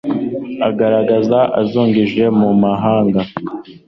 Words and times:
Akaraga 0.67 1.15
azungije 1.61 2.23
mu 2.39 2.49
gahanga 2.61 3.21